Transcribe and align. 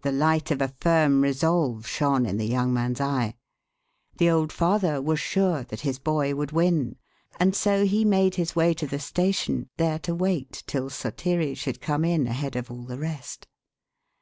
The 0.00 0.10
light 0.10 0.50
of 0.50 0.62
a 0.62 0.72
firm 0.80 1.20
resolve 1.20 1.86
shone 1.86 2.24
in 2.24 2.38
the 2.38 2.46
young 2.46 2.72
man's 2.72 2.98
eye. 2.98 3.34
The 4.16 4.30
old 4.30 4.50
father 4.50 5.02
was 5.02 5.20
sure 5.20 5.64
that 5.64 5.80
his 5.82 5.98
boy 5.98 6.34
would 6.34 6.50
win, 6.52 6.96
and 7.38 7.54
so 7.54 7.84
he 7.84 8.06
made 8.06 8.36
his 8.36 8.56
way 8.56 8.72
to 8.72 8.86
the 8.86 8.98
station, 8.98 9.68
there 9.76 9.98
to 9.98 10.14
wait 10.14 10.62
till 10.66 10.88
Sotiri 10.88 11.54
should 11.54 11.82
come 11.82 12.06
in 12.06 12.26
ahead 12.26 12.56
of 12.56 12.70
all 12.70 12.84
the 12.86 12.96
rest. 12.98 13.46